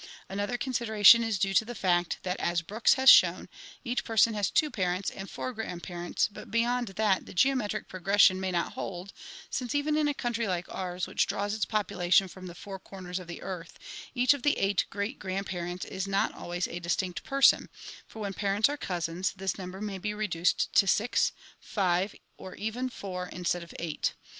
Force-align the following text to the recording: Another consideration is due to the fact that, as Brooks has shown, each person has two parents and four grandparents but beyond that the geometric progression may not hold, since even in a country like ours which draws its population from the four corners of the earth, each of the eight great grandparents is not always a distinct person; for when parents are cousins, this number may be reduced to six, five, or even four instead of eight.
Another 0.27 0.57
consideration 0.57 1.23
is 1.23 1.37
due 1.37 1.53
to 1.53 1.63
the 1.63 1.75
fact 1.75 2.17
that, 2.23 2.39
as 2.39 2.63
Brooks 2.63 2.95
has 2.95 3.07
shown, 3.07 3.47
each 3.83 4.03
person 4.03 4.33
has 4.33 4.49
two 4.49 4.71
parents 4.71 5.11
and 5.11 5.29
four 5.29 5.53
grandparents 5.53 6.27
but 6.27 6.49
beyond 6.49 6.87
that 6.97 7.27
the 7.27 7.35
geometric 7.35 7.87
progression 7.87 8.39
may 8.39 8.49
not 8.49 8.73
hold, 8.73 9.13
since 9.51 9.75
even 9.75 9.95
in 9.95 10.07
a 10.07 10.15
country 10.15 10.47
like 10.47 10.65
ours 10.69 11.05
which 11.05 11.27
draws 11.27 11.53
its 11.53 11.65
population 11.65 12.27
from 12.27 12.47
the 12.47 12.55
four 12.55 12.79
corners 12.79 13.19
of 13.19 13.27
the 13.27 13.43
earth, 13.43 13.77
each 14.15 14.33
of 14.33 14.41
the 14.41 14.57
eight 14.57 14.85
great 14.89 15.19
grandparents 15.19 15.85
is 15.85 16.07
not 16.07 16.33
always 16.33 16.67
a 16.67 16.79
distinct 16.79 17.23
person; 17.23 17.69
for 18.07 18.17
when 18.23 18.33
parents 18.33 18.69
are 18.69 18.77
cousins, 18.77 19.31
this 19.35 19.55
number 19.59 19.79
may 19.81 19.99
be 19.99 20.15
reduced 20.15 20.73
to 20.73 20.87
six, 20.87 21.31
five, 21.59 22.15
or 22.37 22.55
even 22.55 22.89
four 22.89 23.27
instead 23.31 23.61
of 23.61 23.71
eight. 23.77 24.15